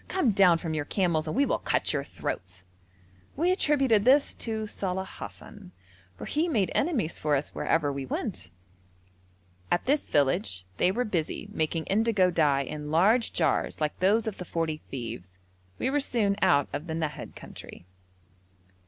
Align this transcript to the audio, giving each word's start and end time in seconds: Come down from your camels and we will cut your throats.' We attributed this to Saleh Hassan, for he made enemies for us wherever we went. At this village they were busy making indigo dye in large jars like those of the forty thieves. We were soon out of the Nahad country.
Come 0.07 0.31
down 0.31 0.57
from 0.57 0.73
your 0.73 0.85
camels 0.85 1.27
and 1.27 1.35
we 1.37 1.45
will 1.45 1.59
cut 1.59 1.93
your 1.93 2.03
throats.' 2.03 2.65
We 3.35 3.51
attributed 3.51 4.03
this 4.03 4.33
to 4.33 4.65
Saleh 4.65 5.07
Hassan, 5.07 5.73
for 6.17 6.25
he 6.25 6.47
made 6.49 6.71
enemies 6.73 7.19
for 7.19 7.35
us 7.35 7.51
wherever 7.53 7.93
we 7.93 8.07
went. 8.07 8.49
At 9.69 9.85
this 9.85 10.09
village 10.09 10.65
they 10.77 10.91
were 10.91 11.05
busy 11.05 11.49
making 11.51 11.85
indigo 11.85 12.31
dye 12.31 12.63
in 12.63 12.89
large 12.89 13.31
jars 13.31 13.79
like 13.79 13.99
those 13.99 14.25
of 14.25 14.39
the 14.39 14.43
forty 14.45 14.81
thieves. 14.89 15.37
We 15.77 15.91
were 15.91 15.99
soon 15.99 16.35
out 16.41 16.67
of 16.73 16.87
the 16.87 16.95
Nahad 16.95 17.35
country. 17.35 17.85